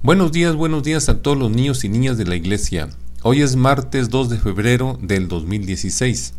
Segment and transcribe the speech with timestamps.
[0.00, 2.88] Buenos días, buenos días a todos los niños y niñas de la iglesia.
[3.24, 6.34] Hoy es martes 2 de febrero del 2016.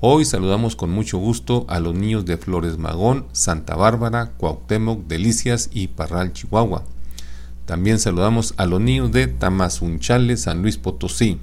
[0.00, 5.70] Hoy saludamos con mucho gusto a los niños de Flores Magón, Santa Bárbara, Cuauhtémoc, Delicias
[5.72, 6.84] y Parral, Chihuahua.
[7.64, 11.38] También saludamos a los niños de Tamazunchale, San Luis Potosí.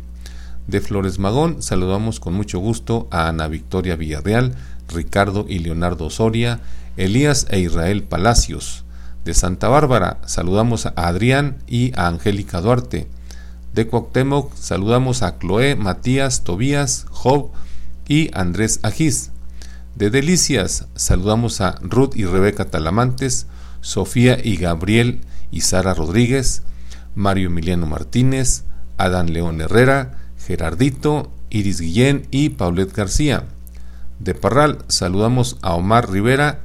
[0.67, 4.53] De Flores Magón saludamos con mucho gusto a Ana Victoria Villarreal,
[4.87, 6.59] Ricardo y Leonardo Soria,
[6.95, 8.85] Elías e Israel Palacios.
[9.25, 13.07] De Santa Bárbara saludamos a Adrián y a Angélica Duarte.
[13.73, 17.51] De Cuauhtémoc saludamos a Chloé, Matías, Tobías, Job
[18.07, 19.31] y Andrés Agís.
[19.95, 23.47] De Delicias saludamos a Ruth y Rebeca Talamantes,
[23.81, 26.63] Sofía y Gabriel y Sara Rodríguez,
[27.15, 28.63] Mario Emiliano Martínez,
[28.97, 33.45] Adán León Herrera, Gerardito, Iris Guillén y Paulette García.
[34.19, 36.61] De Parral saludamos a Omar Rivera,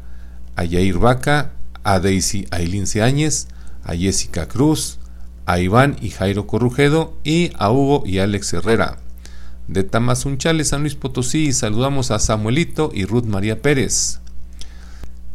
[0.56, 1.52] a Yair Vaca,
[1.84, 3.46] a Daisy Ailín Áñez,
[3.84, 4.98] a Jessica Cruz,
[5.46, 8.98] a Iván y Jairo Corrujedo y a Hugo y Alex Herrera.
[9.68, 14.20] De Tamazunchale, San Luis Potosí, saludamos a Samuelito y Ruth María Pérez.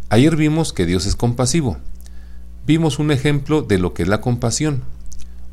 [0.10, 1.78] Ayer vimos que Dios es compasivo.
[2.66, 4.84] Vimos un ejemplo de lo que es la compasión.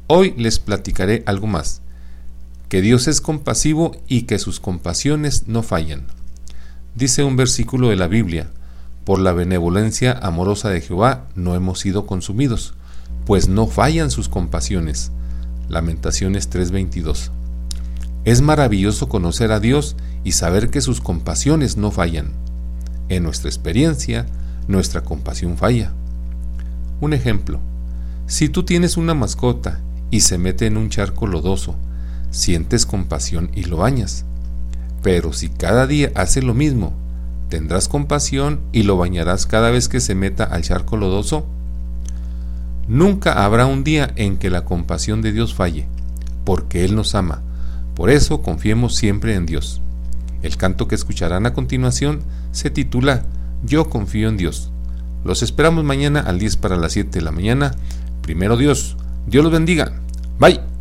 [0.07, 1.83] Hoy les platicaré algo más.
[2.69, 6.07] Que Dios es compasivo y que sus compasiones no fallan.
[6.95, 8.51] Dice un versículo de la Biblia,
[9.07, 12.75] por la benevolencia amorosa de Jehová no hemos sido consumidos,
[13.25, 15.13] pues no fallan sus compasiones.
[15.69, 17.31] Lamentaciones 3:22.
[18.25, 22.33] Es maravilloso conocer a Dios y saber que sus compasiones no fallan.
[23.09, 24.27] En nuestra experiencia,
[24.67, 25.93] nuestra compasión falla.
[27.01, 27.61] Un ejemplo.
[28.27, 29.79] Si tú tienes una mascota
[30.11, 31.77] y se mete en un charco lodoso,
[32.31, 34.25] sientes compasión y lo bañas.
[35.05, 37.06] Pero si cada día hace lo mismo
[37.49, 41.47] ¿Tendrás compasión y lo bañarás cada vez que se meta al charco lodoso?
[42.89, 45.87] Nunca habrá un día en que la compasión de Dios falle,
[46.45, 47.43] porque Él nos ama.
[47.95, 49.81] Por eso confiemos siempre en Dios.
[50.43, 52.21] El canto que escucharán a continuación
[52.53, 53.25] se titula
[53.65, 54.71] Yo confío en Dios.
[55.25, 57.73] Los esperamos mañana al 10 para las 7 de la mañana.
[58.23, 58.97] Primero Dios.
[59.27, 59.93] Dios los bendiga.
[60.39, 60.76] Bye.